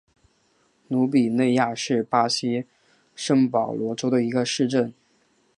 [0.87, 2.65] 鲁比内亚是巴西
[3.13, 4.91] 圣保罗州的一个市镇。